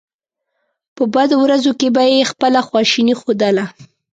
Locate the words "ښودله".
3.19-3.65